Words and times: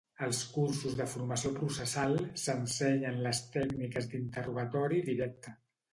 Als 0.25 0.37
cursos 0.53 0.95
de 1.01 1.05
formació 1.11 1.51
processal, 1.57 2.17
s'ensenyen 2.45 3.21
les 3.27 3.43
tècniques 3.57 4.09
d'interrogatori 4.15 5.07
directe. 5.13 5.55